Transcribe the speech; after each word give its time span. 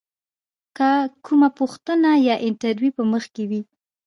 که 0.77 0.91
کومه 1.25 1.49
پوښتنه 1.59 2.09
یا 2.27 2.35
انتریو 2.47 2.95
په 2.97 3.03
مخ 3.11 3.23
کې 3.35 3.43
وي. 3.49 3.61